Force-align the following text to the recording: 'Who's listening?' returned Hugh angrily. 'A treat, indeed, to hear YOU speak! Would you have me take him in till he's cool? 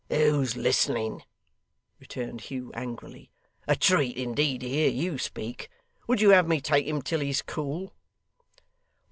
'Who's 0.09 0.57
listening?' 0.57 1.23
returned 1.99 2.41
Hugh 2.41 2.71
angrily. 2.73 3.29
'A 3.67 3.75
treat, 3.75 4.17
indeed, 4.17 4.61
to 4.61 4.67
hear 4.67 4.89
YOU 4.89 5.19
speak! 5.19 5.69
Would 6.07 6.21
you 6.21 6.31
have 6.31 6.47
me 6.47 6.59
take 6.59 6.87
him 6.87 6.95
in 6.95 7.01
till 7.03 7.19
he's 7.19 7.43
cool? 7.43 7.93